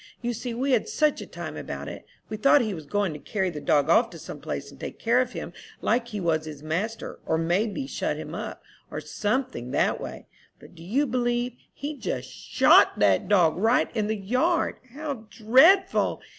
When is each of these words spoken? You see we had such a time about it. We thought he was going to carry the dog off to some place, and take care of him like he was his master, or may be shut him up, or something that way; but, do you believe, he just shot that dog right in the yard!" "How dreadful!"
You 0.19 0.33
see 0.33 0.55
we 0.55 0.71
had 0.71 0.89
such 0.89 1.21
a 1.21 1.27
time 1.27 1.55
about 1.55 1.87
it. 1.87 2.07
We 2.27 2.35
thought 2.35 2.61
he 2.61 2.73
was 2.73 2.87
going 2.87 3.13
to 3.13 3.19
carry 3.19 3.51
the 3.51 3.61
dog 3.61 3.87
off 3.87 4.09
to 4.09 4.17
some 4.17 4.39
place, 4.39 4.71
and 4.71 4.79
take 4.79 4.97
care 4.97 5.21
of 5.21 5.33
him 5.33 5.53
like 5.79 6.07
he 6.07 6.19
was 6.19 6.45
his 6.45 6.63
master, 6.63 7.19
or 7.23 7.37
may 7.37 7.67
be 7.67 7.85
shut 7.85 8.17
him 8.17 8.33
up, 8.33 8.63
or 8.89 8.99
something 8.99 9.69
that 9.69 10.01
way; 10.01 10.25
but, 10.59 10.73
do 10.73 10.81
you 10.81 11.05
believe, 11.05 11.53
he 11.71 11.95
just 11.95 12.31
shot 12.31 12.97
that 12.97 13.27
dog 13.29 13.57
right 13.57 13.95
in 13.95 14.07
the 14.07 14.17
yard!" 14.17 14.77
"How 14.95 15.27
dreadful!" 15.29 16.19